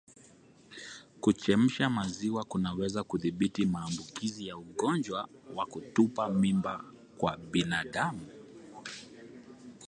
[1.19, 6.83] Kuchemsha maziwa kunaweza kudhibiti maambukizi ya ugonjwa wa kutupa mimba
[7.17, 8.27] kwa binadamu